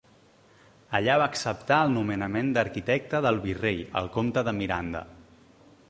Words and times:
Allà 0.99 1.17
va 1.21 1.27
acceptar 1.33 1.77
el 1.87 1.93
nomenament 1.97 2.49
d'arquitecte 2.57 3.21
del 3.27 3.39
virrei, 3.45 3.85
el 4.03 4.11
comte 4.17 4.47
de 4.49 4.59
Miranda. 4.63 5.05